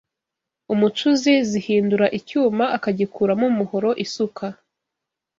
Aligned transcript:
umucuzi 0.73 1.33
zihindura 1.49 2.05
icyuma 2.19 2.65
akagikuramo 2.77 3.45
umuhoro, 3.51 3.89
isuka 4.05 4.45